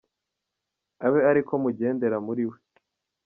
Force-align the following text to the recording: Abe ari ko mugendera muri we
Abe 1.05 1.19
ari 1.29 1.41
ko 1.47 1.53
mugendera 1.63 2.17
muri 2.25 2.43
we 2.49 2.57